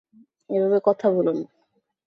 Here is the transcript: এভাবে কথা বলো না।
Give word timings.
এভাবে 0.49 0.77
কথা 0.85 1.07
বলো 1.15 1.31
না। 1.33 1.45